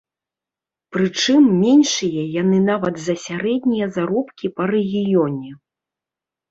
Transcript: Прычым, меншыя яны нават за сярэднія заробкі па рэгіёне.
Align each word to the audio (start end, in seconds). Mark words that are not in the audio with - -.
Прычым, 0.95 1.41
меншыя 1.63 2.23
яны 2.41 2.57
нават 2.71 2.95
за 3.05 3.15
сярэднія 3.27 3.87
заробкі 4.01 4.53
па 4.59 4.63
рэгіёне. 4.75 5.49